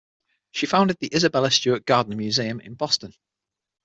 She 0.49 0.65
founded 0.65 0.97
the 0.99 1.13
Isabella 1.13 1.51
Stewart 1.51 1.85
Gardner 1.85 2.15
Museum 2.15 2.59
in 2.59 2.73
Boston. 2.73 3.13